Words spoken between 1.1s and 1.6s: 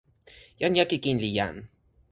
li jan.